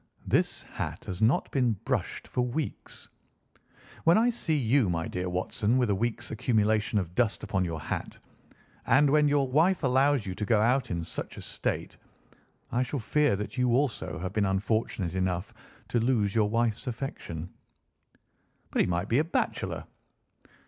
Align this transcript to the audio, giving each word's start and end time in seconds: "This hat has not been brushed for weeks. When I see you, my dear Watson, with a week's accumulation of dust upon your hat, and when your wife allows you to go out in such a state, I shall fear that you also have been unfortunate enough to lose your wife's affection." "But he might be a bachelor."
"This 0.25 0.63
hat 0.63 1.05
has 1.05 1.21
not 1.21 1.51
been 1.51 1.73
brushed 1.73 2.27
for 2.27 2.41
weeks. 2.41 3.07
When 4.03 4.17
I 4.17 4.31
see 4.31 4.57
you, 4.57 4.89
my 4.89 5.07
dear 5.07 5.29
Watson, 5.29 5.77
with 5.77 5.91
a 5.91 5.95
week's 5.95 6.31
accumulation 6.31 6.97
of 6.97 7.13
dust 7.13 7.43
upon 7.43 7.63
your 7.65 7.79
hat, 7.79 8.17
and 8.87 9.07
when 9.11 9.27
your 9.27 9.47
wife 9.47 9.83
allows 9.83 10.25
you 10.25 10.33
to 10.33 10.43
go 10.43 10.59
out 10.59 10.89
in 10.89 11.03
such 11.03 11.37
a 11.37 11.41
state, 11.43 11.97
I 12.71 12.81
shall 12.81 12.97
fear 12.99 13.35
that 13.35 13.59
you 13.59 13.75
also 13.75 14.17
have 14.17 14.33
been 14.33 14.45
unfortunate 14.47 15.13
enough 15.13 15.53
to 15.89 15.99
lose 15.99 16.33
your 16.33 16.49
wife's 16.49 16.87
affection." 16.87 17.51
"But 18.71 18.81
he 18.81 18.87
might 18.87 19.07
be 19.07 19.19
a 19.19 19.23
bachelor." 19.23 19.83